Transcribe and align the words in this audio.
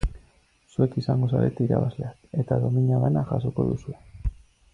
Zuek 0.75 0.95
izango 1.01 1.29
zarete 1.35 1.67
irabazleak 1.69 2.41
eta 2.45 2.61
domina 2.67 3.03
bana 3.05 3.27
jasoko 3.33 3.71
duzue. 3.71 3.99